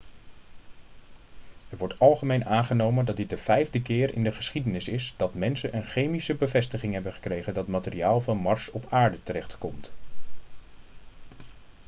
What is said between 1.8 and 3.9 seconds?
algemeen aangenomen dat dit de vijfde